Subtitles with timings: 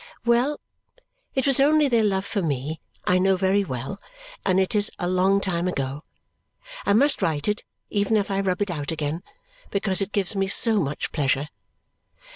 [0.25, 0.59] Well!
[1.35, 3.99] It was only their love for me, I know very well,
[4.43, 6.05] and it is a long time ago.
[6.87, 9.21] I must write it even if I rub it out again,
[9.69, 11.49] because it gives me so much pleasure.